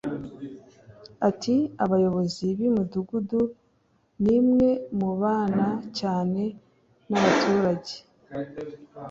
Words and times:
Ati 1.29 1.55
"Abayobozi 1.83 2.45
b’imidugudu 2.57 3.41
nimwe 4.25 4.69
mubana 4.99 5.67
cyane 5.99 6.41
n’abaturage 7.09 7.95